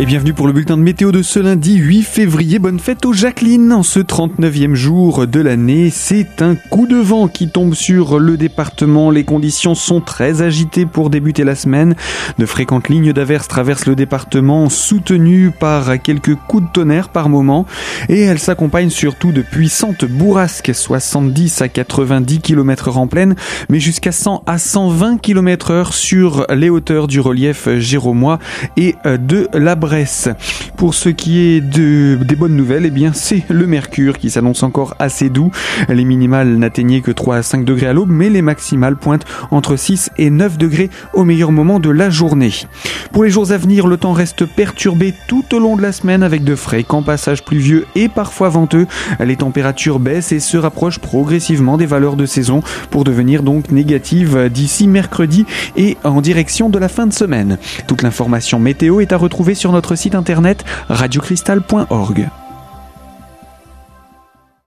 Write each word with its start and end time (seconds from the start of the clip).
Et 0.00 0.06
bienvenue 0.06 0.32
pour 0.32 0.46
le 0.46 0.52
bulletin 0.52 0.76
de 0.76 0.82
météo 0.82 1.10
de 1.10 1.22
ce 1.22 1.40
lundi 1.40 1.74
8 1.74 2.02
février. 2.02 2.60
Bonne 2.60 2.78
fête 2.78 3.04
aux 3.04 3.12
Jacqueline. 3.12 3.72
En 3.72 3.82
ce 3.82 3.98
39e 3.98 4.74
jour 4.74 5.26
de 5.26 5.40
l'année, 5.40 5.90
c'est 5.90 6.40
un 6.40 6.54
coup 6.54 6.86
de 6.86 6.94
vent 6.94 7.26
qui 7.26 7.48
tombe 7.48 7.74
sur 7.74 8.20
le 8.20 8.36
département. 8.36 9.10
Les 9.10 9.24
conditions 9.24 9.74
sont 9.74 10.00
très 10.00 10.40
agitées 10.40 10.86
pour 10.86 11.10
débuter 11.10 11.42
la 11.42 11.56
semaine. 11.56 11.96
De 12.38 12.46
fréquentes 12.46 12.88
lignes 12.88 13.12
d'averse 13.12 13.48
traversent 13.48 13.86
le 13.86 13.96
département, 13.96 14.68
soutenues 14.68 15.50
par 15.50 16.00
quelques 16.00 16.36
coups 16.36 16.68
de 16.68 16.72
tonnerre 16.72 17.08
par 17.08 17.28
moment. 17.28 17.66
Et 18.08 18.20
elles 18.20 18.38
s'accompagnent 18.38 18.90
surtout 18.90 19.32
de 19.32 19.42
puissantes 19.42 20.04
bourrasques, 20.04 20.72
70 20.72 21.60
à 21.60 21.68
90 21.68 22.38
km 22.38 22.90
h 22.90 22.92
en 22.92 23.08
pleine, 23.08 23.34
mais 23.68 23.80
jusqu'à 23.80 24.12
100 24.12 24.44
à 24.46 24.58
120 24.58 25.20
km 25.20 25.72
heure 25.72 25.92
sur 25.92 26.46
les 26.54 26.70
hauteurs 26.70 27.08
du 27.08 27.18
relief 27.18 27.68
géromois 27.78 28.38
et 28.76 28.94
de 29.04 29.48
la 29.52 29.74
Pour 30.76 30.94
ce 30.94 31.08
qui 31.08 31.40
est 31.40 31.60
de, 31.60 32.18
des 32.22 32.36
bonnes 32.36 32.54
nouvelles, 32.56 32.86
eh 32.86 32.90
bien, 32.90 33.12
c'est 33.12 33.42
le 33.48 33.66
mercure 33.66 34.18
qui 34.18 34.30
s'annonce 34.30 34.62
encore 34.62 34.94
assez 34.98 35.30
doux. 35.30 35.50
Les 35.88 36.04
minimales 36.04 36.56
n'atteignaient 36.56 37.00
que 37.00 37.10
3 37.10 37.36
à 37.36 37.42
5 37.42 37.64
degrés 37.64 37.86
à 37.86 37.92
l'aube, 37.92 38.10
mais 38.10 38.28
les 38.28 38.42
maximales 38.42 38.96
pointent 38.96 39.24
entre 39.50 39.76
6 39.76 40.10
et 40.18 40.30
9 40.30 40.58
degrés 40.58 40.90
au 41.14 41.24
meilleur 41.24 41.52
moment 41.52 41.80
de 41.80 41.90
la 41.90 42.10
journée. 42.10 42.52
Pour 43.12 43.24
les 43.24 43.30
jours 43.30 43.50
à 43.50 43.56
venir, 43.56 43.86
le 43.86 43.96
temps 43.96 44.12
reste 44.12 44.44
perturbé 44.44 45.14
tout 45.26 45.44
au 45.54 45.58
long 45.58 45.76
de 45.76 45.82
la 45.82 45.92
semaine 45.92 46.22
avec 46.22 46.44
de 46.44 46.54
fréquents 46.54 47.02
passages 47.02 47.44
pluvieux 47.44 47.86
et 47.94 48.08
parfois 48.08 48.48
venteux. 48.48 48.86
Les 49.20 49.36
températures 49.36 49.98
baissent 49.98 50.32
et 50.32 50.40
se 50.40 50.56
rapprochent 50.56 50.98
progressivement 50.98 51.76
des 51.76 51.86
valeurs 51.86 52.16
de 52.16 52.26
saison 52.26 52.62
pour 52.90 53.04
devenir 53.04 53.42
donc 53.42 53.70
négatives 53.70 54.48
d'ici 54.52 54.86
mercredi 54.86 55.46
et 55.76 55.96
en 56.04 56.20
direction 56.20 56.68
de 56.68 56.78
la 56.78 56.88
fin 56.88 57.06
de 57.06 57.12
semaine. 57.12 57.58
Toute 57.86 58.02
l'information 58.02 58.58
météo 58.58 59.00
est 59.00 59.12
à 59.12 59.16
retrouver 59.16 59.54
sur 59.54 59.72
notre 59.78 59.94
site 59.94 60.16
internet 60.16 60.64
radiocristal.org. 60.88 62.28